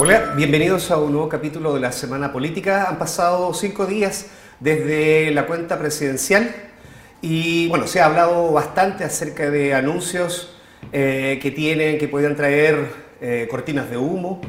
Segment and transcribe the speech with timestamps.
[0.00, 2.88] Hola, bienvenidos a un nuevo capítulo de la Semana Política.
[2.88, 4.26] Han pasado cinco días
[4.60, 6.54] desde la cuenta presidencial
[7.20, 10.54] y bueno, se ha hablado bastante acerca de anuncios
[10.92, 12.86] eh, que tienen, que podrían traer
[13.20, 14.40] eh, cortinas de humo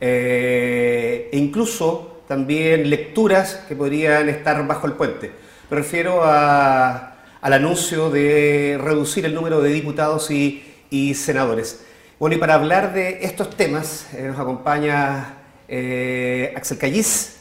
[0.00, 5.30] eh, e incluso también lecturas que podrían estar bajo el puente.
[5.70, 11.86] Me refiero al anuncio de reducir el número de diputados y, y senadores.
[12.18, 15.34] Bueno, y para hablar de estos temas eh, nos acompaña
[15.68, 17.36] eh, Axel Callis,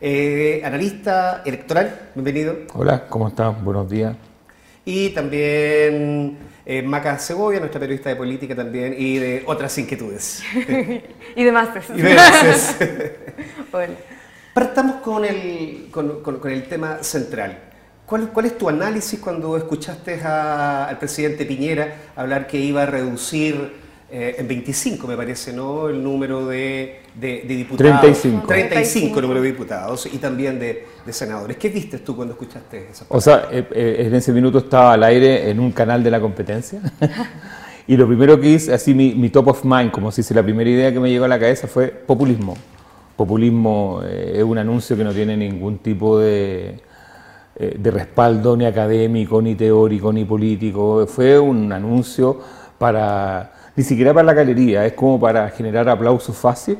[0.00, 2.10] eh, analista electoral.
[2.14, 2.58] Bienvenido.
[2.74, 3.60] Hola, ¿cómo estás?
[3.60, 4.14] Buenos días.
[4.84, 6.38] Y también
[6.84, 10.44] Maca Segovia, nuestra periodista de política también, y de otras inquietudes.
[11.34, 11.90] y de másteres.
[11.90, 13.16] Y de
[13.72, 13.94] bueno.
[14.54, 17.58] Partamos con el, con, con, el tema central.
[18.06, 22.86] ¿Cuál, ¿Cuál, es tu análisis cuando escuchaste a, al presidente Piñera hablar que iba a
[22.86, 25.90] reducir eh, en 25 me parece, ¿no?
[25.90, 28.00] El número de, de, diputados.
[28.00, 28.46] 35.
[28.46, 31.58] 35 número de diputados y también de, de, senadores.
[31.58, 35.04] ¿Qué viste tú cuando escuchaste esa O sea, eh, eh, en ese minuto estaba al
[35.04, 36.80] aire en un canal de la competencia.
[37.86, 40.42] y lo primero que hice, así mi, mi, top of mind, como si dice, la
[40.42, 42.56] primera idea que me llegó a la cabeza fue populismo.
[43.14, 46.80] Populismo es un anuncio que no tiene ningún tipo de,
[47.58, 51.04] de respaldo ni académico, ni teórico, ni político.
[51.06, 52.40] Fue un anuncio
[52.78, 56.78] para ni siquiera para la galería, es como para generar aplauso fácil,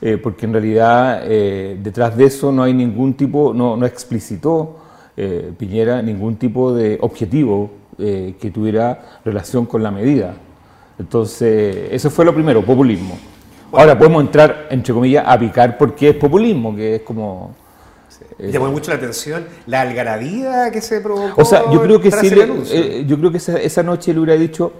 [0.00, 4.78] eh, porque en realidad eh, detrás de eso no hay ningún tipo, no, no explicitó
[5.14, 10.34] eh, Piñera ningún tipo de objetivo que tuviera relación con la medida.
[10.98, 13.16] Entonces, eso fue lo primero, populismo.
[13.70, 17.54] Ahora podemos entrar, entre comillas, a picar porque es populismo, que es como...
[18.38, 21.40] Llamó mucho la atención la algarabía que se provocó.
[21.40, 24.72] O sea, yo creo que sí, yo creo que esa, esa noche le hubiera dicho,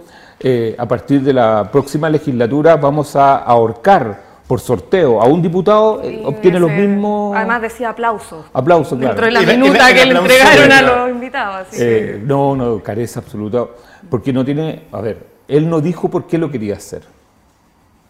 [0.45, 6.01] eh, a partir de la próxima legislatura vamos a ahorcar por sorteo a un diputado,
[6.03, 7.33] eh, obtiene los mismos...
[7.33, 8.45] Además decía aplausos.
[8.51, 9.15] Aplausos, claro.
[9.15, 11.67] Dentro de la minuta que le entregaron a los invitados.
[11.71, 13.65] Eh, no, no, careza absoluta,
[14.09, 14.83] porque no tiene...
[14.91, 17.03] A ver, él no dijo por qué lo quería hacer.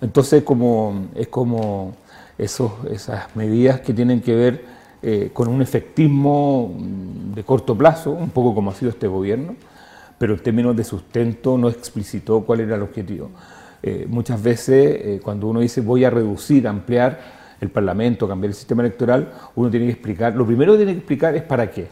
[0.02, 1.94] Entonces como, es como
[2.40, 4.74] esos, esas medidas que tienen que ver
[5.34, 9.56] con un efectismo de corto plazo, un poco como ha sido este gobierno,
[10.24, 13.30] pero en términos de sustento no explicitó cuál era el objetivo.
[13.82, 17.20] Eh, muchas veces eh, cuando uno dice voy a reducir, ampliar
[17.60, 21.00] el Parlamento, cambiar el sistema electoral, uno tiene que explicar, lo primero que tiene que
[21.00, 21.90] explicar es para qué.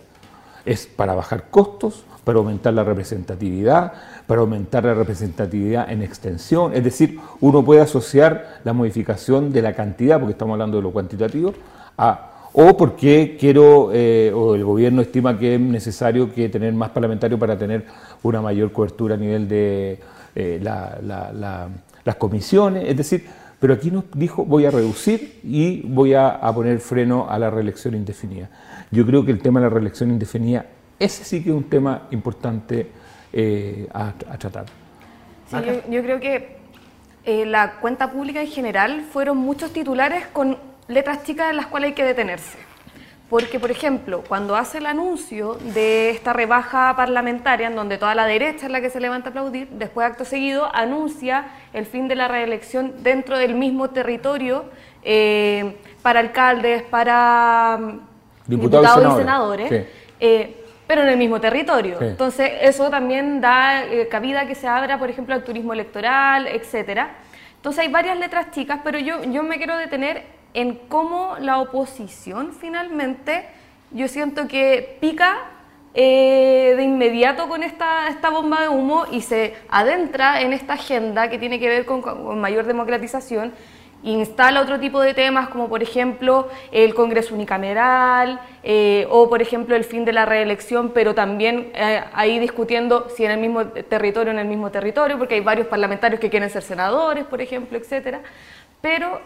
[0.63, 3.91] Es para bajar costos, para aumentar la representatividad,
[4.27, 9.73] para aumentar la representatividad en extensión, es decir, uno puede asociar la modificación de la
[9.73, 11.53] cantidad, porque estamos hablando de lo cuantitativo,
[11.97, 16.89] a o porque quiero, eh, o el gobierno estima que es necesario que tener más
[16.89, 17.85] parlamentarios para tener
[18.23, 19.99] una mayor cobertura a nivel de
[20.35, 23.25] eh, las comisiones, es decir,
[23.59, 27.95] pero aquí nos dijo voy a reducir y voy a, poner freno a la reelección
[27.95, 28.49] indefinida.
[28.89, 30.65] Yo creo que el tema de la reelección indefinida,
[30.99, 32.87] ese sí que es un tema importante
[33.31, 34.65] eh, a, tratar.
[35.49, 35.57] Sí,
[35.89, 36.57] yo, creo que
[37.45, 40.57] la cuenta pública en general fueron muchos titulares con
[40.91, 42.57] letras chicas en las cuales hay que detenerse.
[43.31, 48.25] Porque, por ejemplo, cuando hace el anuncio de esta rebaja parlamentaria, en donde toda la
[48.25, 52.15] derecha es la que se levanta a aplaudir, después, acto seguido, anuncia el fin de
[52.15, 54.65] la reelección dentro del mismo territorio
[55.01, 57.99] eh, para alcaldes, para mm,
[58.47, 59.87] diputados, y senadores,
[60.19, 62.01] eh, pero en el mismo territorio.
[62.01, 67.11] Entonces, eso también da eh, cabida que se abra, por ejemplo, al turismo electoral, etcétera.
[67.55, 72.53] Entonces, hay varias letras chicas, pero yo, yo me quiero detener en cómo la oposición
[72.53, 73.45] finalmente,
[73.91, 75.37] yo siento que pica
[75.93, 81.29] eh, de inmediato con esta, esta bomba de humo y se adentra en esta agenda
[81.29, 83.51] que tiene que ver con, mayor democratización
[84.03, 89.75] instala otro tipo de temas como por ejemplo el Congreso unicameral eh, o por ejemplo
[89.75, 94.31] el fin de la reelección, pero también eh, ahí discutiendo si en el mismo territorio
[94.31, 97.77] o en el mismo territorio, porque hay varios parlamentarios que quieren ser senadores, por ejemplo,
[97.77, 98.21] etcétera.
[98.81, 99.21] Pero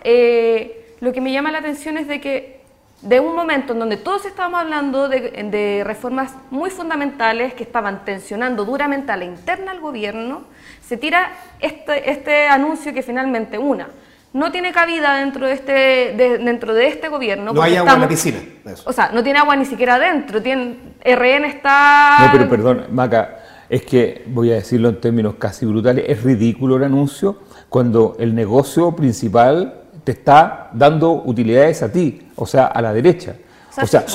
[1.00, 2.62] lo que me llama la atención es de que
[3.01, 8.65] de un momento en donde todos estábamos hablando de, reformas muy fundamentales que estaban tensionando
[8.65, 10.44] duramente a la interna del gobierno,
[10.81, 13.88] se tira este, este anuncio que finalmente una
[14.33, 17.53] no tiene cabida dentro de este dentro de este gobierno.
[17.53, 18.39] No hay agua en la piscina.
[18.83, 20.41] O sea, no tiene agua ni siquiera adentro.
[20.41, 20.75] Tiene,
[21.06, 22.18] RN está...
[22.19, 23.39] No, pero perdón, Maca,
[23.69, 27.39] es que voy a decirlo en términos casi brutales, es ridículo el anuncio
[27.69, 33.36] cuando el negocio principal te está dando utilidades a ti, o sea, a la derecha.
[33.81, 34.06] O sea,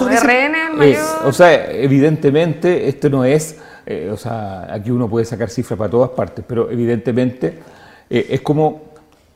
[1.26, 5.90] o sea evidentemente esto no es, eh, o sea, aquí uno puede sacar cifras para
[5.90, 7.58] todas partes, pero evidentemente
[8.08, 8.82] eh, es como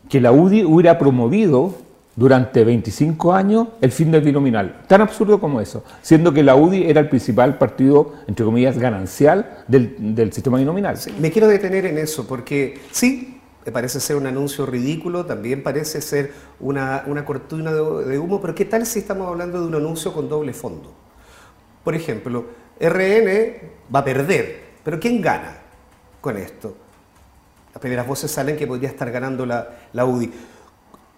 [0.09, 1.75] que la UDI hubiera promovido
[2.17, 4.83] durante 25 años el fin del binominal.
[4.87, 9.65] Tan absurdo como eso, siendo que la UDI era el principal partido, entre comillas, ganancial
[9.69, 10.97] del, sistema binominal.
[11.21, 13.41] me quiero detener en eso, porque sí,
[13.73, 18.85] parece ser un anuncio ridículo, también parece ser una, cortina de, humo, pero ¿qué tal
[18.87, 20.93] si estamos hablando de un anuncio con doble fondo?
[21.83, 22.47] Por ejemplo,
[22.81, 25.59] RN va a perder, pero ¿quién gana
[26.21, 26.77] con esto?
[27.73, 30.33] Las primeras voces salen que podría estar ganando la, la UDI.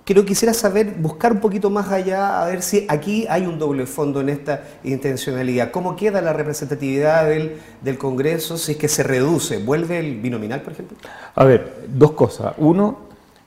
[0.06, 3.86] Quiero, quisiera saber, buscar un poquito más allá, a ver si aquí hay un doble
[3.86, 5.72] fondo en esta intencionalidad.
[5.72, 9.58] ¿Cómo queda la representatividad del, del Congreso si es que se reduce?
[9.58, 10.96] ¿Vuelve el binominal, por ejemplo?
[11.34, 12.54] A ver, dos cosas.
[12.58, 12.98] Uno,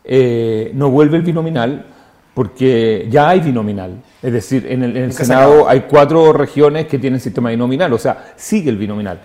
[0.04, 1.86] eh, no vuelve el binominal
[2.34, 4.04] porque ya hay binominal.
[4.22, 7.98] Es decir, en el, en el Senado hay cuatro regiones que tienen sistema binominal, o
[7.98, 9.22] sea, sigue el binominal.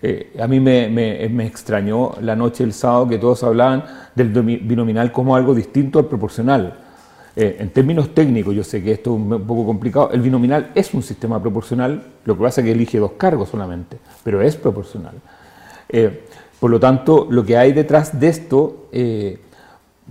[0.00, 3.84] Eh, a mí me, me, extrañó la noche del sábado que todos hablaban
[4.14, 6.78] del binominal como algo distinto al proporcional.
[7.34, 10.92] Eh, en términos técnicos, yo sé que esto es un poco complicado, el binominal es
[10.94, 15.14] un sistema proporcional, lo que pasa es que elige dos cargos solamente, pero es proporcional.
[15.88, 16.24] Eh,
[16.58, 18.88] por lo tanto, lo que hay detrás de esto,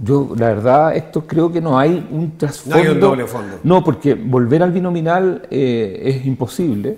[0.02, 2.78] yo la verdad, esto creo que no hay un trasfondo.
[2.78, 3.60] No hay un doble fondo.
[3.64, 6.98] No, porque volver al binominal es imposible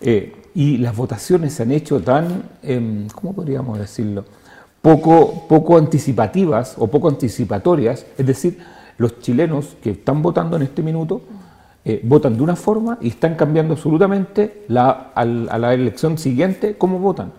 [0.00, 4.24] y las votaciones se han hecho tan, em, ¿cómo podríamos decirlo?
[4.82, 8.58] Poco, poco anticipativas o poco anticipatorias, es decir,
[8.96, 11.22] los chilenos que están votando en este minuto
[11.84, 16.98] eh, votan de una forma y están cambiando absolutamente la, a la elección siguiente cómo
[16.98, 17.32] votan.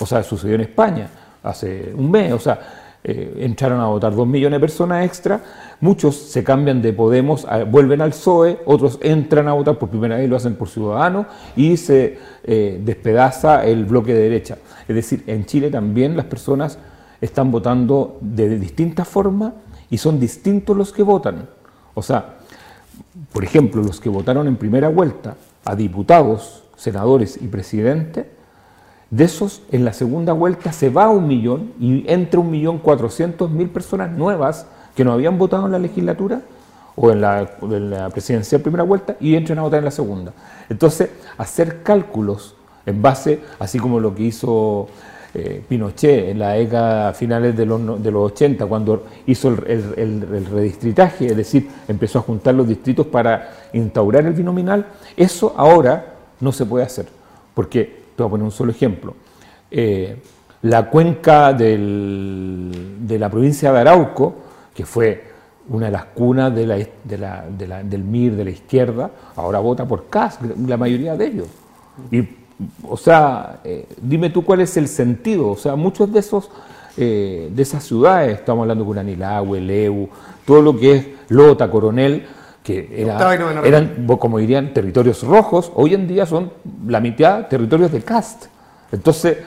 [0.00, 1.08] O sea, sucedió en España
[1.42, 2.60] hace un mes, o sea,
[3.02, 5.40] eh, entraron a votar dos millones de personas extra,
[5.80, 10.26] muchos se cambian de Podemos, vuelven al PSOE, otros entran a votar por primera vez
[10.26, 11.26] y lo hacen por Ciudadanos
[11.56, 14.58] y se eh, despedaza el bloque de derecha.
[14.86, 16.78] Es decir, en Chile también las personas
[17.20, 19.52] están votando de distintas formas
[19.90, 21.48] y son distintos los que votan.
[21.94, 22.36] O sea,
[23.32, 28.26] por ejemplo, los que votaron en primera vuelta a diputados, senadores y presidentes,
[29.10, 33.50] de esos, en la segunda vuelta se va un millón y entra un millón cuatrocientos
[33.50, 34.66] mil personas nuevas
[34.98, 36.40] que no habían votado en la legislatura
[36.96, 40.32] o en la, presidencia de primera vuelta y entran a votar en la segunda.
[40.68, 44.88] Entonces, hacer cálculos en base, así como lo que hizo
[45.34, 51.26] eh, Pinochet en la década finales de los, de los 80, cuando hizo el, redistritaje,
[51.26, 54.84] es decir, empezó a juntar los distritos para instaurar el binominal,
[55.16, 57.06] eso ahora no se puede hacer,
[57.54, 57.84] porque
[58.16, 59.14] te voy a poner un solo ejemplo.
[59.70, 60.16] Eh,
[60.62, 61.78] la cuenca de
[63.16, 64.47] la provincia de Arauco,
[64.78, 65.24] que fue
[65.70, 70.38] una de las cunas de la, del MIR de la izquierda, ahora vota por CAS,
[70.68, 71.48] la mayoría de ellos.
[72.12, 72.28] Y,
[72.88, 75.48] o sea, eh, dime tú cuál es el sentido.
[75.48, 76.48] O sea, muchos de esos
[76.96, 80.08] eh, de esas ciudades, estamos hablando de Curanilagüe, Leu,
[80.46, 82.24] todo lo que es Lota, Coronel,
[82.62, 83.04] que
[83.64, 86.52] eran, como dirían, territorios rojos, hoy en día son
[86.86, 88.44] la mitad territorios de CAST.
[88.92, 89.38] Entonces,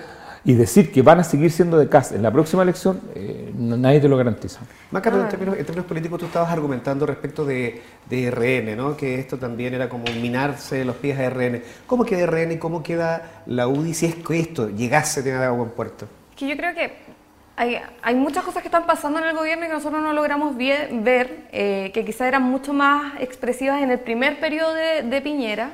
[0.43, 3.99] y decir que van a seguir siendo de CAST en la próxima elección, eh, nadie
[3.99, 4.61] te lo garantiza.
[4.91, 8.97] Maca, en, términos, políticos tú estabas argumentando respecto de, de, RN, ¿no?
[8.97, 11.61] que esto también era como minarse los pies a RN.
[11.87, 15.41] ¿Cómo queda RN y cómo queda la UDI si es que esto llegase a tener
[15.41, 16.07] agua en puerto?
[16.35, 16.91] Que yo creo que
[18.01, 21.45] hay, muchas cosas que están pasando en el gobierno y que nosotros no logramos ver,
[21.51, 25.69] eh, que quizás eran mucho más expresivas en el primer periodo de, Piñera,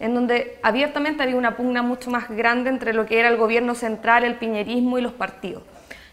[0.00, 3.74] en donde abiertamente había una pugna mucho más grande entre lo que era el gobierno
[3.74, 5.62] central, el piñerismo y los partidos.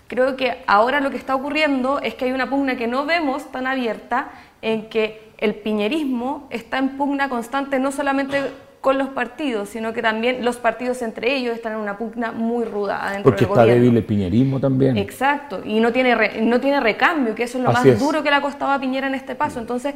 [0.08, 3.52] Creo que ahora lo que está ocurriendo es que hay una pugna que no vemos
[3.52, 4.30] tan abierta
[4.62, 8.42] en que el piñerismo está en pugna constante no solamente
[8.82, 12.64] con los partidos, sino que también los partidos entre ellos están en una pugna muy
[12.64, 14.98] ruda adentro Porque está débil el piñerismo también.
[14.98, 18.38] Exacto, y no tiene, no tiene recambio, que eso es lo más duro que le
[18.38, 19.60] ha costado a Piñera en este paso.
[19.60, 19.94] Entonces,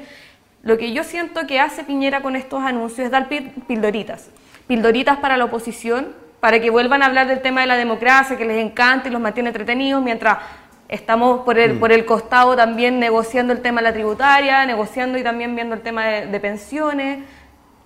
[0.63, 3.29] lo que yo siento que hace Piñera con estos anuncios es dar
[3.67, 4.29] pildoritas,
[4.67, 6.07] pildoritas para la oposición,
[6.41, 9.21] para que vuelvan a hablar del tema de la democracia, que les encanta y los
[9.21, 10.39] mantiene entretenidos, mientras
[10.89, 11.79] estamos por el, mm.
[11.79, 15.81] por el costado también negociando el tema de la tributaria, negociando y también viendo el
[15.81, 17.19] tema de pensiones.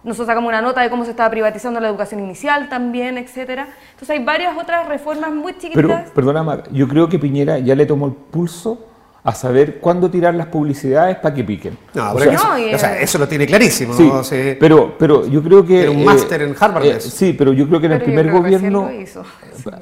[0.05, 3.67] Nosotros sacamos una nota de cómo se estaba privatizando la educación inicial también, etcétera.
[3.87, 5.75] Entonces hay varias otras reformas muy chiquitas.
[5.75, 8.85] Pero, perdona, Mar, yo creo que Piñera ya le tomó el pulso
[9.25, 11.75] a saber cuándo tirar las publicidades para que piquen.
[11.95, 13.93] No, o sea, eso, lo tiene clarísimo.
[14.23, 15.89] Sí, pero, pero yo creo que...
[15.89, 16.85] un máster en Harvard.
[16.85, 18.87] Eh, sí, pero yo creo que en el primer gobierno...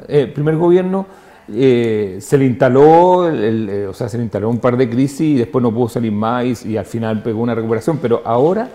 [0.08, 1.06] El primer gobierno
[1.46, 5.62] se le instaló, eh, o sea, se le instaló un par de crisis y después
[5.62, 7.98] no pudo salir más y al final pegó una recuperación.
[7.98, 8.70] Pero ahora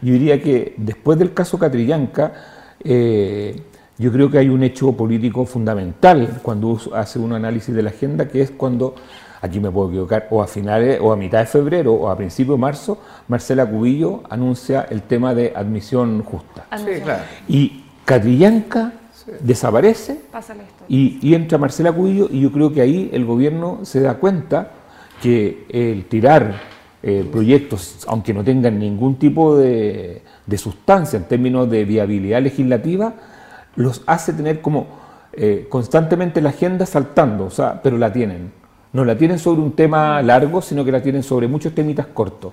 [0.00, 2.32] yo diría que después del caso Catrillanca,
[2.82, 3.60] eh,
[3.98, 8.26] yo creo que hay un hecho político fundamental cuando hace un análisis de la agenda,
[8.26, 8.94] que es cuando
[9.44, 12.56] aquí me puedo equivocar, o a finales, o a mitad de febrero, o a principios
[12.56, 12.98] de marzo,
[13.28, 16.66] Marcela Cubillo anuncia el tema de admisión justa.
[16.78, 17.22] Sí, claro.
[17.46, 18.92] Y Catrillanca
[19.40, 20.20] desaparece
[20.88, 24.70] y, y, entra Marcela Cubillo y yo creo que ahí el gobierno se da cuenta
[25.22, 26.60] que el tirar
[27.02, 33.14] eh, proyectos, aunque no tengan ningún tipo de, de, sustancia en términos de viabilidad legislativa,
[33.76, 34.86] los hace tener como
[35.32, 38.63] eh, constantemente la agenda saltando, o sea, pero la tienen.
[38.94, 42.52] No la tienen sobre un tema largo, sino que la tienen sobre muchos temitas cortos.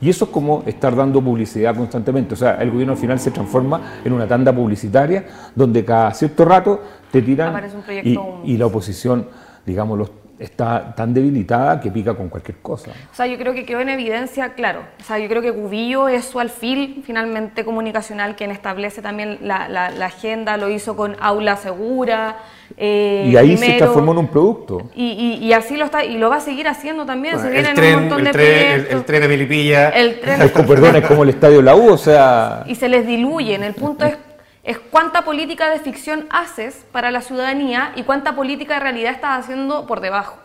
[0.00, 2.34] Y eso es como estar dando publicidad constantemente.
[2.34, 6.44] O sea, el gobierno al final se transforma en una tanda publicitaria donde cada cierto
[6.44, 6.82] rato
[7.12, 7.54] te tiran
[8.02, 9.28] y, y, la oposición,
[9.64, 10.10] digamos, los
[10.42, 12.90] está tan debilitada que pica con cualquier cosa.
[13.12, 16.08] O sea, yo creo que quedó en evidencia, claro, o sea, yo creo que Cubillo
[16.08, 21.56] es su alfil finalmente comunicacional quien establece también la, la, agenda, lo hizo con Aula
[21.56, 22.36] Segura.
[22.76, 24.90] Eh, y ahí se transformó en un producto.
[24.94, 28.00] Y, y, así lo está, y lo va a seguir haciendo también, se vienen un
[28.00, 29.90] montón de tren, el, tren a Melipilla.
[29.90, 30.40] El tren.
[30.66, 32.64] perdón, es como el estadio la U, o sea...
[32.66, 34.16] Y se les diluyen, el punto es
[34.64, 39.40] es cuánta política de ficción haces para la ciudadanía y cuánta política de realidad estás
[39.40, 40.36] haciendo por debajo.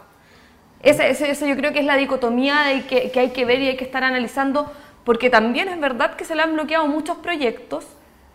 [0.81, 4.03] Ese, yo creo que es la dicotomía que, hay que ver y hay que estar
[4.03, 4.71] analizando,
[5.03, 7.85] porque también es verdad que se le han bloqueado muchos proyectos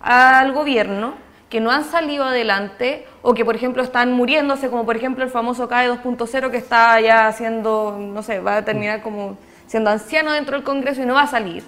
[0.01, 1.15] al gobierno
[1.49, 5.31] que no han salido adelante o que, por ejemplo, están muriéndose, como por ejemplo el
[5.31, 9.37] famoso CAE 2.0 que está ya haciendo, no sé, va a terminar como
[9.67, 11.63] siendo anciano dentro del Congreso y no va a salir.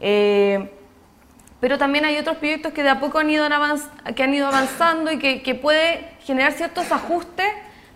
[0.00, 0.77] Eh,
[1.60, 3.46] pero también hay otros proyectos que de a poco han ido,
[4.14, 7.46] que han ido avanzando y que, que puede generar ciertos ajustes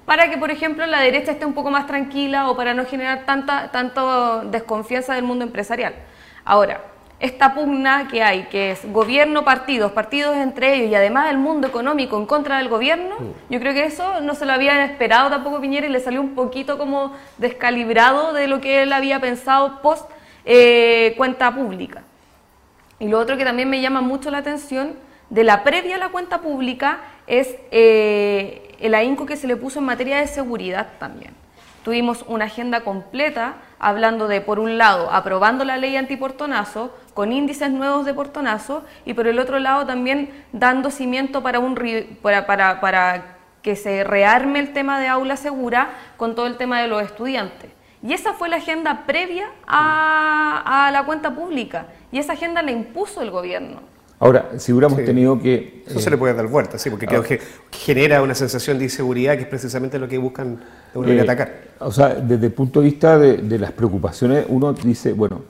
[0.04, 3.24] para que, por ejemplo, la derecha esté un poco más tranquila o para no generar
[3.24, 5.94] tanta tanto desconfianza del mundo empresarial.
[6.44, 6.80] Ahora,
[7.20, 11.68] esta pugna que hay, que es gobierno, partidos, partidos entre ellos y además el mundo
[11.68, 13.52] económico en contra del gobierno, mm.
[13.52, 16.34] yo creo que eso no se lo había esperado tampoco Piñera y le salió un
[16.34, 20.10] poquito como descalibrado de lo que él había pensado post
[20.44, 22.02] eh, cuenta pública.
[23.02, 24.94] Y lo otro que también me llama mucho la atención
[25.28, 29.80] de la previa a la cuenta pública es eh, el ahínco que se le puso
[29.80, 31.34] en materia de seguridad también.
[31.82, 37.72] Tuvimos una agenda completa hablando de, por un lado, aprobando la ley antiportonazo, con índices
[37.72, 41.74] nuevos de portonazo, y por el otro lado también dando cimiento para, un,
[42.22, 46.80] para, para, para que se rearme el tema de aula segura con todo el tema
[46.80, 47.72] de los estudiantes.
[48.02, 51.86] Y esa fue la agenda previa a, la cuenta pública.
[52.12, 53.80] Y esa agenda la impuso el gobierno.
[54.22, 55.82] Ahora, si hubiéramos tenido que...
[55.84, 57.40] Eso se le puede dar vuelta, sí, porque creo que
[57.72, 60.60] genera una sensación de inseguridad que es precisamente lo que buscan
[60.94, 61.52] eh, atacar.
[61.80, 65.42] O sea, desde el punto de vista de, las preocupaciones, uno dice, bueno,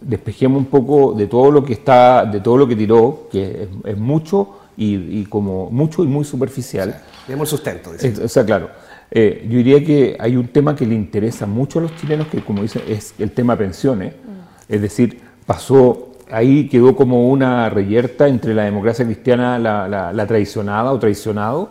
[0.00, 3.98] despejemos un poco de todo lo que está, de todo lo que tiró, que es,
[3.98, 7.02] mucho y, como mucho y muy superficial.
[7.38, 7.90] O sustento.
[7.90, 8.70] o sea, claro.
[9.10, 12.42] Eh, yo diría que hay un tema que le interesa mucho a los chilenos, que
[12.42, 14.14] como dicen, es el tema pensiones.
[14.14, 14.72] Mm.
[14.72, 20.98] Es decir, pasó, ahí quedó como una reyerta entre la democracia cristiana, la, traicionada o
[20.98, 21.70] traicionado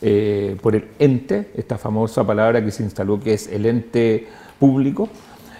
[0.00, 4.26] eh, por el ente, esta famosa palabra que se instaló que es el ente
[4.58, 5.10] público.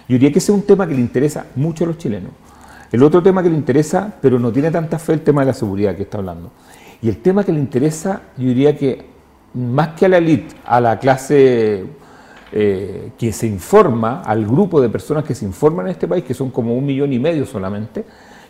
[0.07, 2.31] Yo diría que ese es un tema que le interesa mucho a los chilenos.
[2.91, 5.53] El otro tema que le interesa, pero no tiene tanta fe, el tema de la
[5.53, 6.49] seguridad que está hablando.
[7.03, 9.05] Y el tema que le interesa, yo diría que
[9.53, 11.85] más que a la élite, a la clase
[12.51, 16.33] eh, que se informa, al grupo de personas que se informan en este país, que
[16.33, 18.03] son como un millón y medio solamente,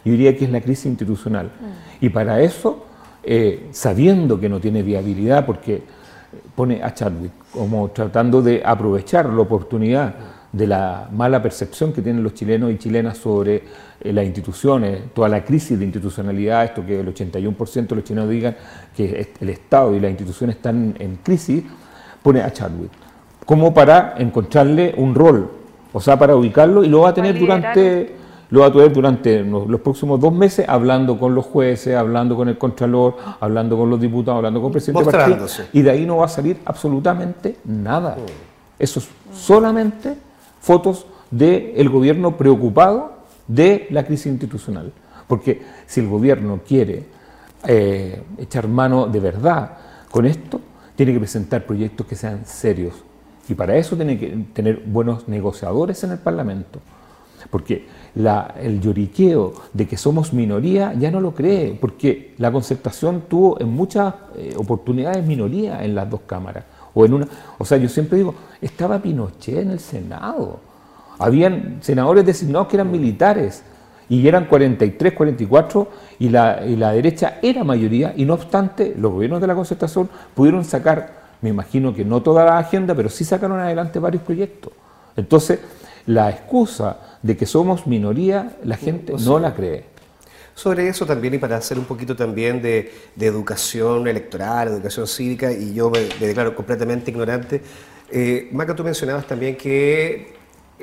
[0.06, 1.48] yo diría que es la crisis institucional.
[1.48, 2.06] Mm.
[2.06, 2.86] Y para eso,
[3.24, 5.84] eh, sabiendo que no tiene viabilidad, porque
[6.56, 10.16] pone a Chadwick como tratando de aprovechar la oportunidad
[10.52, 13.64] de la mala percepción que tienen los chilenos y chilenas sobre
[14.00, 18.30] eh, las instituciones, toda la crisis de institucionalidad, esto que el 81% de los chilenos
[18.30, 18.56] digan
[18.96, 21.64] que el Estado y las instituciones están en crisis,
[22.24, 23.09] pone a Chadwick
[23.50, 25.50] como para encontrarle un rol,
[25.92, 28.16] o sea, para ubicarlo y lo va a tener durante
[28.52, 32.48] lo va a tener durante los próximos dos meses hablando con los jueces, hablando con
[32.48, 36.06] el contralor, hablando con los diputados, hablando con el presidente del partido, y de ahí
[36.06, 38.18] no va a salir absolutamente nada.
[38.78, 40.16] Eso es solamente
[40.62, 43.14] fotos del gobierno preocupado
[43.48, 44.94] de la crisis institucional.
[45.26, 47.04] Porque si el gobierno quiere
[47.66, 49.72] eh, echar mano de verdad
[50.12, 50.62] con esto,
[50.96, 53.09] tiene que presentar proyectos que sean serios.
[53.50, 56.80] Y para eso tiene que tener buenos negociadores en el Parlamento.
[57.50, 63.60] Porque el lloriqueo de que somos minoría ya no lo cree, porque la concertación tuvo
[63.60, 66.66] en muchas eh, oportunidades minoría en las dos cámaras.
[66.94, 67.28] O, en una,
[67.58, 70.60] o sea, yo siempre digo, estaba Pinochet en el Senado.
[71.18, 73.64] Habían senadores designados que eran militares
[74.10, 75.88] y eran 43, 44
[76.20, 80.10] y la, y la derecha era mayoría y no obstante los gobiernos de la concertación
[80.34, 84.74] pudieron sacar, me imagino que no toda la agenda, pero sí sacaron adelante varios proyectos.
[85.16, 85.60] Entonces,
[86.06, 89.86] la excusa de que somos minoría, la gente no la cree.
[90.56, 95.74] Sobre eso también, y para hacer un poquito también de, educación electoral, educación cívica, y
[95.74, 97.62] yo me, declaro completamente ignorante,
[98.12, 100.34] eh, Maca, tú mencionabas también que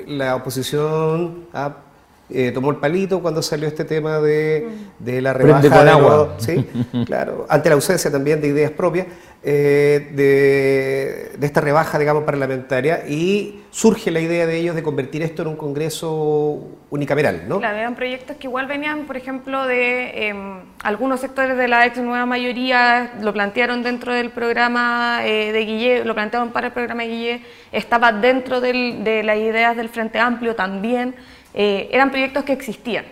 [0.07, 1.86] la oposición ha
[2.29, 4.67] eh, tomó el palito cuando salió este tema de,
[4.99, 6.35] de la rebaja de agua.
[6.37, 6.65] ¿sí?
[7.05, 9.07] claro, ante la ausencia también de ideas propias
[9.43, 15.21] eh, de, de, esta rebaja, digamos, parlamentaria y surge la idea de ellos de convertir
[15.21, 17.59] esto en un congreso unicameral, ¿no?
[17.59, 21.97] Claro, eran proyectos que igual venían, por ejemplo, de em, algunos sectores de la ex
[21.99, 27.03] nueva mayoría, lo plantearon dentro del programa eh, de Guille, lo plantearon para el programa
[27.03, 27.41] de Guille,
[27.71, 31.15] estaba dentro del, de las ideas del Frente Amplio también.
[31.59, 33.03] Eh, eran proyectos que existían.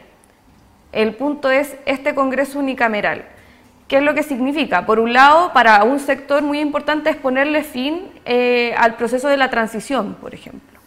[0.91, 3.25] El punto es este Congreso unicameral.
[3.87, 4.85] ¿Qué es lo que significa?
[4.85, 9.37] Por un lado, para un sector muy importante es ponerle fin eh, al proceso de
[9.37, 10.79] la transición, por ejemplo,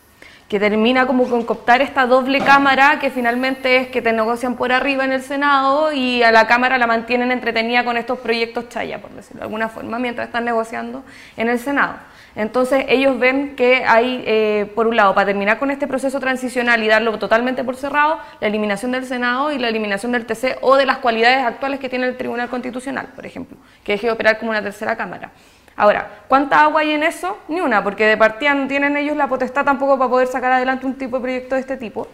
[0.49, 4.71] que termina como con cooptar esta doble cámara que finalmente es que te negocian por
[4.71, 9.01] arriba en el Senado y a la Cámara la mantienen entretenida con estos proyectos chaya,
[9.03, 11.03] por decirlo de alguna forma, mientras están negociando
[11.37, 11.97] en el Senado.
[12.39, 16.81] Entonces ellos ven que hay, eh, por un lado, para terminar con este proceso transicional
[16.85, 20.77] y darlo totalmente por cerrado, la eliminación del Senado y la eliminación del TC o
[20.77, 24.39] de las cualidades actuales que tiene el Tribunal Constitucional, por ejemplo, que deje de operar
[24.39, 25.33] como una tercera Cámara.
[25.75, 27.39] Ahora, ¿cuánta agua hay en eso?
[27.49, 30.87] Ni una, porque de partida no tienen ellos la potestad tampoco para poder sacar adelante
[30.87, 32.07] un tipo de proyecto de este tipo.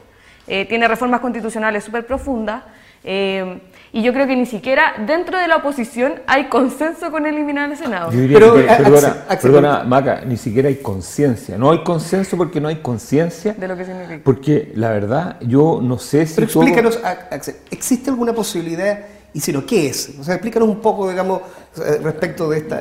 [0.47, 2.63] Eh, tiene reformas constitucionales súper profundas.
[3.05, 3.61] Eh,
[3.95, 7.77] y yo creo que ni siquiera dentro de la oposición hay consenso con eliminar el
[7.77, 8.11] Senado.
[8.11, 8.67] Pero, eh,
[9.41, 11.57] perdona, Maca, ni siquiera hay conciencia.
[11.57, 13.55] No hay consenso porque no hay conciencia.
[13.55, 14.21] De lo que significa.
[14.25, 16.35] Porque la verdad, yo no sé si.
[16.35, 16.99] Pero explícanos,
[17.71, 18.99] ¿existe alguna posibilidad?
[19.33, 20.15] Y si no, ¿qué es?
[20.19, 21.43] O sea, explícanos un poco, digamos,
[21.77, 22.81] eh, respecto de, esta,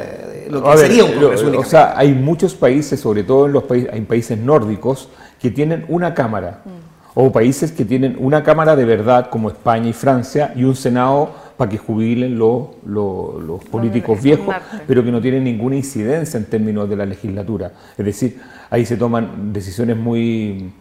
[0.50, 3.92] lo que sería un Congreso O sea, hay muchos países, sobre todo en los países,
[3.94, 6.62] hay países nórdicos, que tienen una Cámara.
[6.65, 6.82] Mm
[7.15, 11.31] o países que tienen una Cámara de verdad como España y Francia y un Senado
[11.57, 14.55] para que jubilen los, los, políticos viejos,
[14.87, 17.72] pero que no tienen ninguna incidencia en términos de la legislatura.
[17.98, 20.72] Es decir, ahí se toman decisiones muy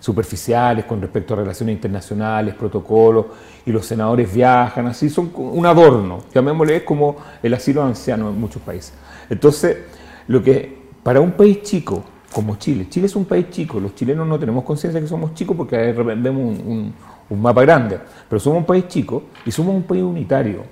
[0.00, 3.26] superficiales con respecto a relaciones internacionales, protocolos,
[3.66, 8.38] y los senadores viajan así, son un adorno, llamémosle, es como el asilo anciano en
[8.38, 8.92] muchos países.
[9.28, 9.76] Entonces,
[10.28, 12.86] lo que para un país chico, como Chile.
[12.88, 15.76] Chile es un país chico, los chilenos no tenemos conciencia de que somos chicos porque
[15.76, 16.92] vemos un,
[17.30, 20.62] mapa grande, pero somos un país chico y somos un país unitario.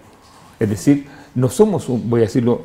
[0.59, 2.63] Es decir, no somos, voy a decirlo,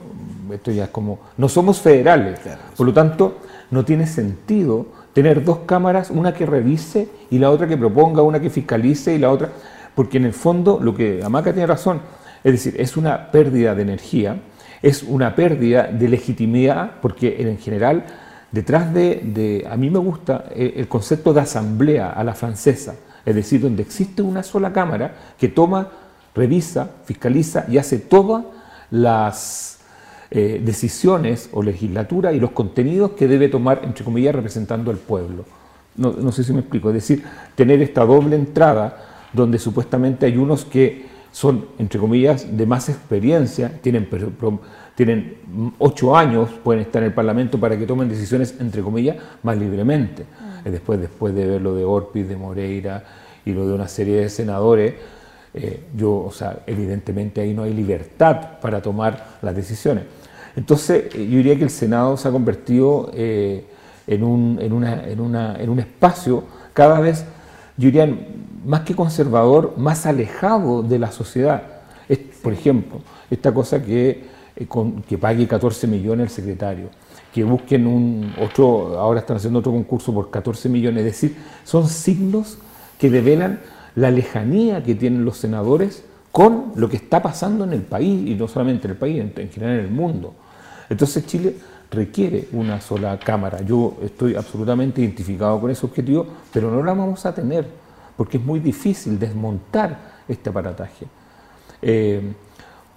[0.51, 2.39] esto ya es como, no somos federales.
[2.75, 3.37] Por lo tanto,
[3.69, 8.39] no tiene sentido tener dos cámaras, una que revise y la otra que proponga, una
[8.39, 9.49] que fiscalice y la otra,
[9.95, 12.01] porque en el fondo lo que Amaca tiene razón,
[12.43, 14.41] es decir, es una pérdida de energía,
[14.81, 18.05] es una pérdida de legitimidad, porque en general
[18.51, 23.61] Detrás de, a mí me gusta el concepto de asamblea a la francesa, es decir,
[23.61, 25.87] donde existe una sola cámara que toma,
[26.35, 28.43] revisa, fiscaliza y hace todas
[28.89, 29.79] las
[30.31, 35.45] eh, decisiones o legislatura y los contenidos que debe tomar, entre comillas, representando al pueblo.
[35.95, 37.23] No, no sé si me explico, es decir,
[37.55, 38.97] tener esta doble entrada
[39.33, 44.07] donde supuestamente hay unos que son, entre comillas, de más experiencia, tienen
[44.95, 49.57] tienen ocho años, pueden estar en el Parlamento para que tomen decisiones, entre comillas, más
[49.57, 50.23] libremente.
[50.23, 50.69] Mm.
[50.69, 53.03] Después, después de ver lo de Orpiz, de Moreira
[53.45, 54.93] y lo de una serie de senadores,
[55.53, 60.03] eh, yo, o sea, evidentemente ahí no hay libertad para tomar las decisiones.
[60.55, 63.65] Entonces, eh, yo diría que el Senado se ha convertido eh,
[64.07, 67.25] en, un, en, una, en, una, en un espacio cada vez,
[67.77, 68.07] yo diría,
[68.65, 71.63] más que conservador, más alejado de la sociedad.
[72.07, 74.23] Es, por ejemplo, esta cosa que
[74.55, 76.89] eh, pague 14 millones el secretario,
[77.33, 81.87] que busquen un otro, ahora están haciendo otro concurso por 14 millones, es decir, son
[81.87, 82.57] signos
[82.99, 83.59] que develan
[83.95, 88.35] la lejanía que tienen los senadores con lo que está pasando en el país, y
[88.35, 90.33] no solamente en el país, en, general en el mundo.
[90.89, 91.55] Entonces Chile
[91.91, 93.61] requiere una sola Cámara.
[93.61, 97.67] Yo estoy absolutamente identificado con ese objetivo, pero no la vamos a tener,
[98.15, 101.05] porque es muy difícil desmontar este aparataje.
[101.81, 102.21] Eh,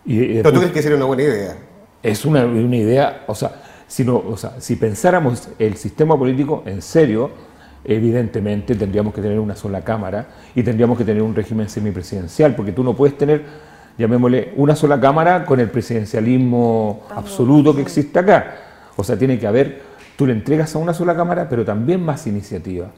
[0.07, 1.57] ¿Pero tú crees que sería una buena idea?
[2.02, 6.62] Es una, una idea, o sea, si, no, o sea, si pensáramos el sistema político
[6.66, 7.30] en serio,
[7.85, 12.72] evidentemente tendríamos que tener una sola Cámara y tendríamos que tener un régimen semipresidencial, porque
[12.72, 13.42] tú no puedes tener,
[13.98, 18.63] llamémosle, una sola Cámara con el presidencialismo absoluto que existe acá.
[18.96, 19.83] O sea, tiene que haber,
[20.16, 22.90] tú le entregas a una sola Cámara, pero también más iniciativa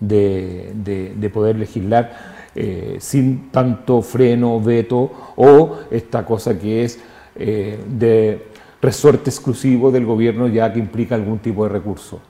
[0.00, 0.72] de,
[1.16, 7.00] de poder legislar eh, sin tanto freno, veto o esta cosa que es
[7.34, 8.46] eh, de
[8.80, 12.20] resorte exclusivo del gobierno ya que implica algún tipo de recurso.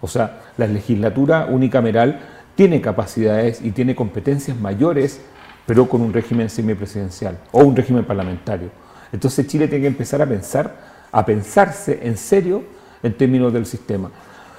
[0.00, 2.18] O sea, la legislatura unicameral
[2.54, 5.20] tiene capacidades y tiene competencias mayores,
[5.66, 8.70] pero con un régimen semipresidencial o un régimen parlamentario.
[9.12, 10.76] Entonces Chile tiene que empezar a pensar,
[11.12, 12.62] a pensarse en serio
[13.04, 14.10] en términos del sistema.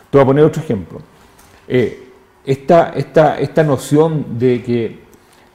[0.10, 1.02] Te voy a poner otro ejemplo.
[1.68, 2.10] Eh,
[2.46, 5.00] esta, esta, noción de que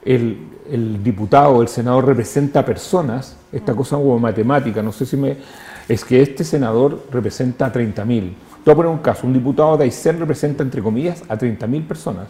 [0.05, 0.39] el,
[0.71, 5.37] el diputado o el senador representa personas, esta cosa como matemática, no sé si me...
[5.89, 7.95] es que este senador representa a 30.000.
[7.95, 11.87] Te voy a poner un caso, un diputado de Aysén representa, entre comillas, a 30.000
[11.87, 12.29] personas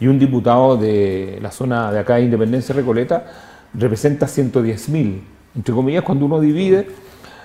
[0.00, 3.26] y un diputado de la zona de acá de Independencia Recoleta
[3.74, 5.20] representa 110.000.
[5.54, 6.88] Entre comillas, cuando uno divide,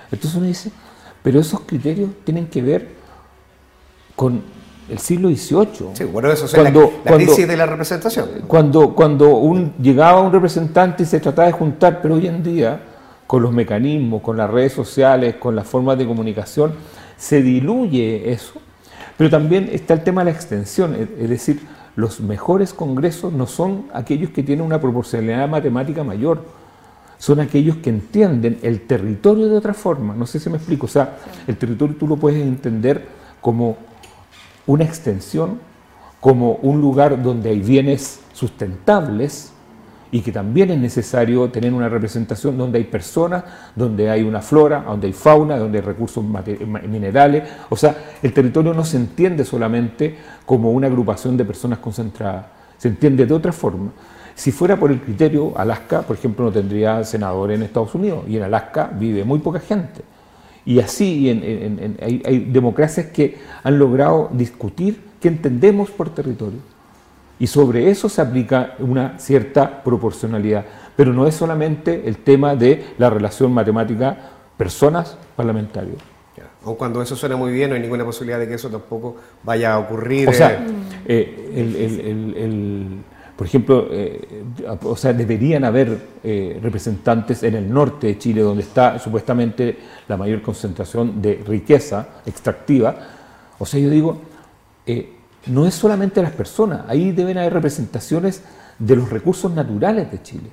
[0.10, 0.72] entonces uno dice,
[1.26, 2.88] pero esos criterios tienen que ver
[4.16, 4.44] con
[4.88, 5.90] el siglo XVIII.
[5.94, 8.30] Sí, bueno, eso es cuando, la, crisis de la representación.
[8.46, 12.80] Cuando, cuando un, llegaba un representante y se trataba de juntar, pero hoy en día,
[13.26, 16.74] con los mecanismos, con las redes sociales, con las formas de comunicación,
[17.18, 18.62] se diluye eso.
[19.18, 21.60] Pero también está el tema de la extensión, es decir,
[21.96, 26.44] los mejores congresos no son aquellos que tienen una proporcionalidad matemática mayor,
[27.26, 30.14] son aquellos que entienden el territorio de otra forma.
[30.14, 30.86] No sé si me explico.
[30.86, 33.04] O sea, el territorio tú lo puedes entender
[33.42, 33.78] como
[34.68, 35.60] una extensión,
[36.20, 39.54] como un lugar donde hay bienes sustentables
[40.12, 43.44] y que también es necesario tener una representación donde hay personas,
[43.76, 46.24] donde hay una flora, donde hay fauna, donde hay recursos
[46.88, 47.42] minerales.
[47.70, 52.46] O sea, el territorio no se entiende solamente como una agrupación de personas concentradas,
[52.78, 53.94] se entiende de otra forma.
[54.36, 58.36] Si fuera por el criterio, Alaska, por ejemplo, no tendría senadores en Estados Unidos y
[58.36, 60.02] en Alaska vive muy poca gente.
[60.66, 61.30] Y así
[62.02, 66.60] hay, democracias que han logrado discutir qué entendemos por territorio.
[67.40, 70.66] Y sobre eso se aplica una cierta proporcionalidad.
[70.98, 74.18] Pero no es solamente el tema de la relación matemática
[74.58, 75.98] personas-parlamentarios.
[76.64, 79.74] O cuando eso suena muy bien, no hay ninguna posibilidad de que eso tampoco vaya
[79.74, 80.28] a ocurrir.
[80.28, 80.66] O sea,
[81.06, 81.52] eh,
[82.36, 83.04] el
[83.36, 84.44] por ejemplo, eh,
[84.84, 90.16] o sea, deberían haber eh, representantes en el norte de Chile, donde está supuestamente la
[90.16, 92.96] mayor concentración de riqueza extractiva.
[93.60, 94.22] O sea, yo digo,
[94.86, 95.14] eh,
[95.48, 98.42] no es solamente las personas, ahí deben haber representaciones
[98.80, 100.50] de los recursos naturales de Chile.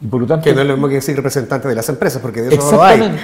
[0.00, 2.20] Y por lo tanto, que no es lo mismo que decir representantes de las empresas,
[2.20, 3.16] porque de eso no hay.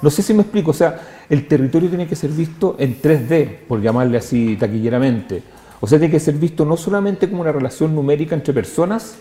[0.00, 3.66] No sé si me explico, o sea, el territorio tiene que ser visto en 3D,
[3.66, 5.42] por llamarle así taquilleramente
[5.80, 9.16] o sea, tiene que ser visto no solamente como una relación numérica entre personas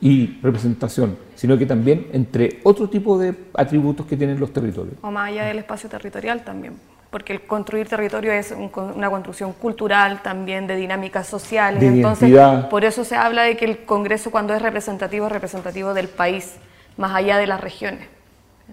[0.00, 4.96] y representación, sino que también entre otro tipo de atributos que tienen los territorios.
[5.02, 6.74] O más allá del espacio territorial también,
[7.10, 8.52] porque el construir territorio es
[8.96, 12.34] una construcción cultural también, de dinámicas sociales, entonces
[12.70, 16.54] por eso se habla de que el Congreso cuando es representativo es representativo del país,
[16.96, 18.08] más allá de las regiones.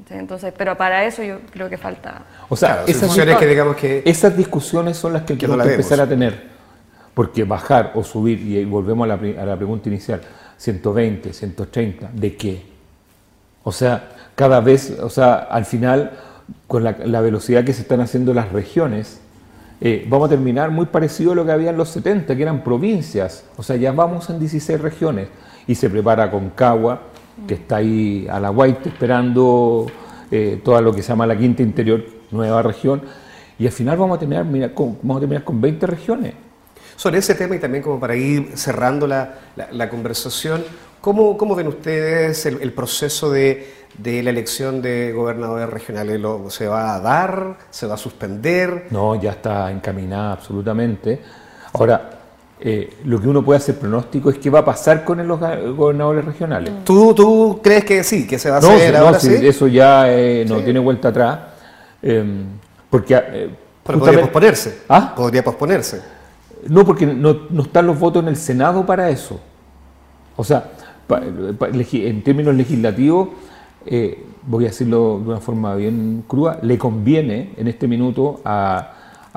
[0.10, 2.24] Entonces, pero para eso yo creo que falta.
[2.48, 6.00] O sea, esas, que digamos que esas discusiones son las que, que tenemos que empezar
[6.00, 6.49] a tener
[7.20, 10.22] porque bajar o subir, y volvemos a la, pregunta inicial,
[10.56, 12.62] 120, 130, ¿de qué?
[13.62, 16.14] O sea, cada vez, o sea, al final,
[16.66, 19.20] con la, velocidad que se están haciendo las regiones,
[19.82, 22.64] eh, vamos a terminar muy parecido a lo que había en los 70, que eran
[22.64, 23.44] provincias.
[23.58, 25.28] O sea, ya vamos en 16 regiones.
[25.68, 27.02] Y se prepara Concagua,
[27.46, 29.88] que está ahí a la White esperando
[30.32, 32.02] eh, todo lo que se llama la quinta interior,
[32.32, 33.02] nueva región.
[33.60, 36.34] Y al final vamos a terminar, vamos a terminar con 20 regiones
[37.00, 39.36] sobre ese tema y también como para ir cerrando la,
[39.72, 40.66] la, conversación,
[41.00, 46.20] ¿cómo, ¿cómo, ven ustedes el, proceso de, de, la elección de gobernadores regionales?
[46.20, 47.56] ¿Lo, ¿Se va a dar?
[47.70, 48.88] ¿Se va a suspender?
[48.90, 51.22] No, ya está encaminada absolutamente.
[51.72, 52.10] Ahora,
[52.60, 56.26] eh, lo que uno puede hacer pronóstico es qué va a pasar con los gobernadores
[56.26, 56.84] regionales.
[56.84, 59.34] ¿Tú, ¿Tú, crees que sí, que se va a hacer ahora sí?
[59.42, 61.40] Eso ya eh, no tiene vuelta atrás.
[62.02, 62.44] Em,
[62.90, 63.50] porque, eh,
[63.84, 64.80] podría posponerse.
[64.90, 65.16] ¿Ah?
[65.16, 66.19] Podría posponerse.
[66.68, 69.40] No, porque no, están los votos en el Senado para eso.
[70.36, 70.72] O sea,
[71.10, 73.30] en términos legislativos,
[73.86, 78.96] eh, voy a decirlo de una forma bien cruda, le conviene en este minuto a,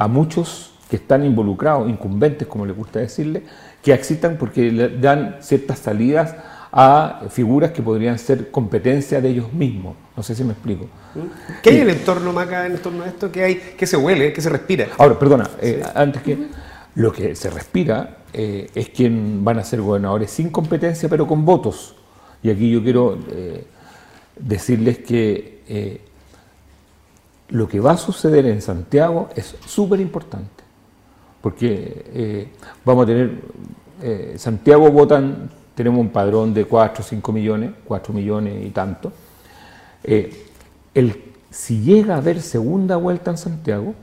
[0.08, 3.44] muchos que están involucrados, incumbentes, como le gusta decirle,
[3.82, 6.34] que existan porque le dan ciertas salidas
[6.72, 9.94] a figuras que podrían ser competencia de ellos mismos.
[10.16, 10.86] No sé si me explico.
[11.62, 13.30] ¿Qué hay en el entorno, Maca, en torno a esto?
[13.30, 13.54] ¿Qué hay?
[13.76, 14.32] ¿Qué se huele?
[14.32, 14.88] ¿Qué se respira?
[14.98, 16.48] Ahora, perdona, eh, antes que...
[16.94, 21.44] Lo que se respira eh, es quien van a ser gobernadores sin competencia, pero con
[21.44, 21.94] votos.
[22.42, 23.66] Y aquí yo quiero eh,
[24.38, 26.00] decirles que eh,
[27.48, 30.64] lo que va a suceder en Santiago es súper importante,
[31.42, 32.48] porque
[32.84, 33.42] vamos a tener,
[34.36, 39.12] Santiago votan, tenemos un padrón de 4 o 5 millones, 4 millones y tanto.
[40.02, 43.94] el, si llega a haber segunda vuelta en Santiago,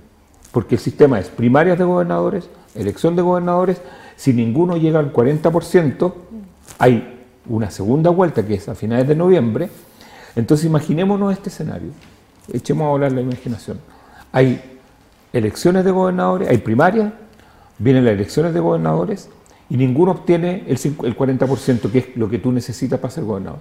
[0.52, 3.82] porque el sistema es primarias de gobernadores, elección de gobernadores,
[4.16, 6.14] si ninguno llega al 40%,
[6.78, 9.70] hay una segunda vuelta que es a finales de noviembre,
[10.36, 11.92] entonces imaginémonos este escenario,
[12.52, 13.80] echemos a volar la imaginación.
[14.32, 14.62] Hay
[15.34, 17.14] elecciones de gobernadores, hay primarias,
[17.78, 19.30] vienen las elecciones de gobernadores
[19.70, 23.60] y ninguno obtiene el, 40%, que es lo que tú necesitas para ser gobernador.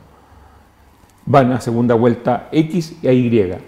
[1.26, 3.58] Van a segunda vuelta X y a Y.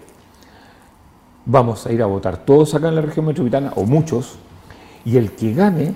[1.45, 4.37] Vamos a ir a votar todos acá en la región metropolitana, o muchos,
[5.05, 5.95] y el que gane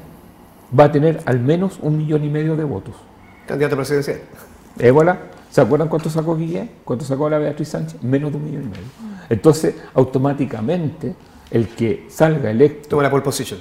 [0.78, 2.96] va a tener al menos un millón y medio de votos.
[3.48, 4.22] Candidato presidencial.
[4.80, 5.20] Ébola,
[5.52, 6.72] ¿se acuerdan cuánto sacó Guillén?
[6.84, 8.02] ¿Cuánto sacó la Beatriz Sánchez?
[8.02, 8.86] Menos de un millón y medio.
[9.30, 11.16] Entonces, automáticamente,
[11.52, 12.90] el que salga electo...
[12.90, 13.60] Toma la pole position.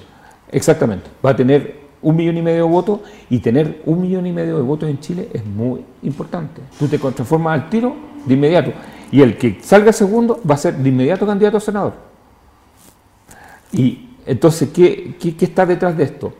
[0.51, 1.11] Exactamente.
[1.25, 4.57] Va a tener un millón y medio de votos y tener un millón y medio
[4.57, 6.61] de votos en Chile es muy importante.
[6.79, 7.95] Tú te transformas al tiro
[8.25, 8.73] de inmediato.
[9.13, 11.95] Y el que salga segundo va a ser de inmediato candidato a senador.
[13.73, 16.35] Y entonces, ¿qué, qué está detrás de esto?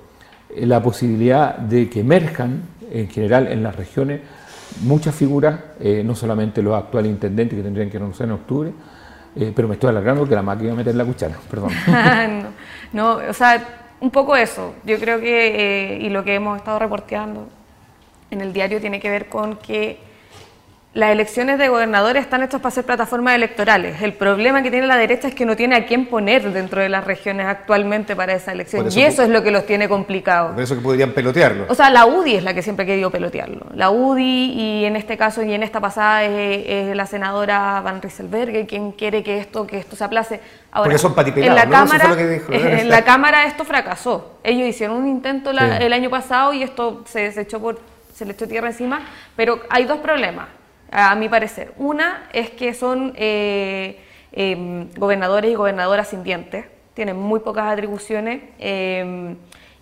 [0.55, 4.21] Eh, la posibilidad de que emerjan en general en las regiones
[4.83, 8.73] muchas figuras, eh, no solamente los actuales intendentes que tendrían que renunciar en octubre,
[9.37, 11.71] eh, pero me estoy alargando porque la máquina va a meter la cuchara, perdón.
[12.93, 14.75] no, o sea, un poco eso.
[14.85, 17.49] Yo creo que, y lo que hemos estado reporteando
[18.31, 19.99] en el diario tiene que ver con que
[20.95, 24.01] las elecciones de gobernadores están hechas para ser plataformas electorales.
[24.01, 26.89] El problema que tiene la derecha es que no tiene a quién poner dentro de
[26.89, 28.87] las regiones actualmente para esa elección.
[28.93, 30.53] y eso es lo que los tiene complicados.
[30.53, 31.67] Por eso que podrían pelotearlo.
[31.69, 33.67] O sea, la UDI es la que siempre ha querido pelotearlo.
[33.75, 38.67] La UDI, y en este caso y en esta pasada, es, la senadora Van Rieselberg
[38.69, 40.41] quien quiere que esto, que esto se aplace.
[40.71, 42.17] Ahora, Porque son en la, cámara,
[42.51, 44.39] en la Cámara esto fracasó.
[44.45, 47.81] Ellos hicieron un intento el año pasado y esto se, se, echó por,
[48.15, 49.01] se le echó tierra encima.
[49.35, 50.47] Pero hay dos problemas
[50.95, 51.73] a mi parecer.
[51.77, 53.99] Una es que son eh,
[54.33, 59.37] em, gobernadores y gobernadoras sin dientes, tienen muy pocas atribuciones em,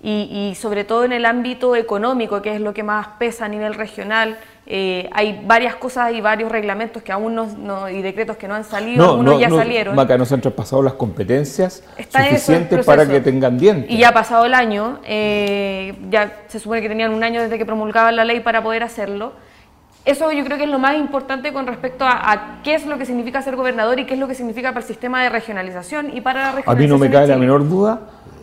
[0.04, 3.74] y, sobre todo en el ámbito económico, que es lo que más pesa a nivel
[3.74, 4.36] regional.
[4.66, 8.64] Eh, hay varias cosas y varios reglamentos que aún no, y decretos que no han
[8.64, 9.94] salido, algunos ya salieron.
[9.94, 13.90] Maca, no se han traspasado las competencias suficientes para que tengan dientes.
[13.90, 17.58] Y ya ha pasado el año, eh, ya se supone que tenían un año desde
[17.58, 19.34] que promulgaban la ley para poder hacerlo.
[20.04, 23.06] Eso yo creo que es lo más importante con respecto a, qué es lo que
[23.06, 26.20] significa ser gobernador y qué es lo que significa para el sistema de regionalización y
[26.20, 26.76] para la regionalización.
[26.76, 28.00] A mí no me cae la menor duda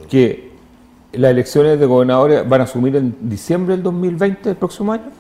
[0.10, 0.52] que
[1.12, 5.12] las elecciones de gobernadores van a asumir en diciembre del 2020, el próximo año,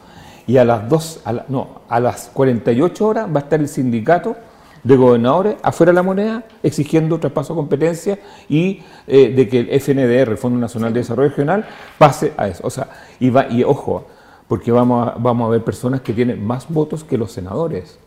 [0.47, 4.35] y a las dos, no, a las 48 horas va a estar el sindicato
[4.83, 9.81] de gobernadores afuera de la moneda exigiendo traspaso de competencias y eh, de que el
[9.81, 12.65] FNDR, el Fondo Nacional de Desarrollo Regional, pase a eso.
[12.65, 12.87] O sea,
[13.19, 14.07] y, va, y ojo,
[14.49, 17.99] porque vamos a, vamos a ver personas que tienen más votos que los senadores.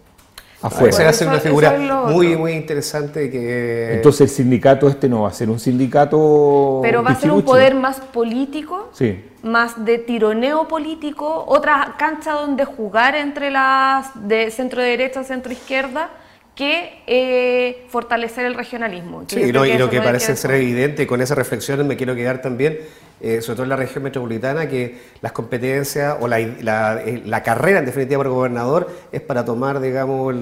[0.61, 0.93] Afuera.
[0.93, 1.77] Se hace una figura
[2.09, 3.95] muy, muy interesante que...
[3.95, 6.81] Entonces el sindicato este no va a ser un sindicato...
[6.83, 9.25] Pero va a ser un poder más político, sí.
[9.43, 16.11] más de tironeo político, otra cancha donde jugar entre las de centro derecha, centro izquierda,
[16.55, 19.25] que eh, fortalecer el regionalismo.
[19.27, 22.79] Sí, y lo, que, parece ser evidente, con esa reflexión me quiero quedar también,
[23.23, 27.79] eh, sobre todo en la región metropolitana, que las competencias o la, eh, la, carrera
[27.79, 30.35] en definitiva por gobernador es para tomar, digamos,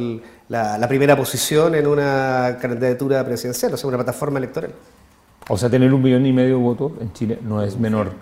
[0.49, 4.73] la, primera posición en una candidatura presidencial, o sea, una plataforma electoral.
[5.49, 8.13] O sea, tener un millón y medio de votos en Chile no es menor.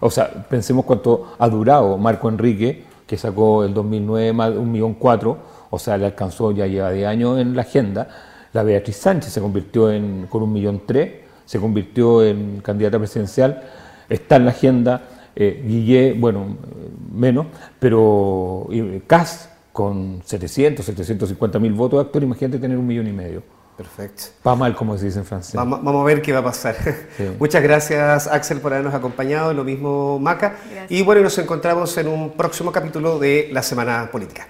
[0.00, 4.94] O sea, pensemos cuánto ha durado Marco Enrique, que sacó el 2009 más un millón
[4.94, 5.38] cuatro
[5.70, 8.08] o sea, le alcanzó, ya lleva de años en la agenda.
[8.52, 11.12] La Beatriz Sánchez se convirtió en, con un millón tres,
[11.44, 13.62] se convirtió en candidata presidencial,
[14.08, 15.02] está en la agenda,
[15.34, 16.56] eh, Guillé, bueno,
[17.12, 17.46] menos,
[17.78, 18.68] pero
[19.06, 23.42] Cas con 700, 750 mil votos de actor, imagínate tener un millón y medio.
[23.76, 24.24] Perfecto.
[24.44, 25.54] Va mal, como se dice en francés.
[25.54, 26.74] Vamos, a ver qué va a pasar.
[27.38, 29.54] Muchas gracias, Axel, por habernos acompañado.
[29.54, 30.56] Lo mismo, Maca.
[30.88, 34.48] Y bueno, nos encontramos en un próximo capítulo de La Semana Política.